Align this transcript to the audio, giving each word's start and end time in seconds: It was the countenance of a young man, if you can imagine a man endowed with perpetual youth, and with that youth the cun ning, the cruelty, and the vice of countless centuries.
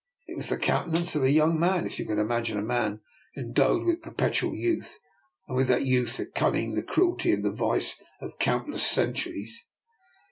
It 0.25 0.35
was 0.35 0.49
the 0.49 0.57
countenance 0.57 1.13
of 1.13 1.23
a 1.23 1.29
young 1.29 1.59
man, 1.59 1.85
if 1.85 1.99
you 1.99 2.07
can 2.07 2.17
imagine 2.17 2.57
a 2.57 2.63
man 2.63 3.01
endowed 3.37 3.85
with 3.85 4.01
perpetual 4.01 4.55
youth, 4.55 4.97
and 5.47 5.55
with 5.55 5.67
that 5.67 5.85
youth 5.85 6.17
the 6.17 6.25
cun 6.25 6.53
ning, 6.53 6.73
the 6.73 6.81
cruelty, 6.81 7.31
and 7.31 7.45
the 7.45 7.51
vice 7.51 8.01
of 8.19 8.39
countless 8.39 8.81
centuries. 8.83 9.63